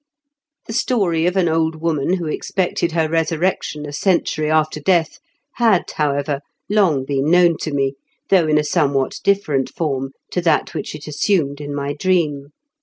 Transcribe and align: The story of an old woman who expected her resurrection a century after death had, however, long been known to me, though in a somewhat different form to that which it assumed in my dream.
The 0.65 0.73
story 0.73 1.27
of 1.27 1.37
an 1.37 1.47
old 1.47 1.75
woman 1.75 2.13
who 2.13 2.25
expected 2.25 2.93
her 2.93 3.07
resurrection 3.07 3.85
a 3.85 3.93
century 3.93 4.49
after 4.49 4.79
death 4.79 5.19
had, 5.57 5.91
however, 5.91 6.41
long 6.67 7.05
been 7.05 7.29
known 7.29 7.55
to 7.59 7.71
me, 7.71 7.93
though 8.31 8.47
in 8.47 8.57
a 8.57 8.63
somewhat 8.63 9.19
different 9.23 9.69
form 9.69 10.13
to 10.31 10.41
that 10.41 10.73
which 10.73 10.95
it 10.95 11.05
assumed 11.05 11.61
in 11.61 11.71
my 11.75 11.93
dream. 11.93 12.47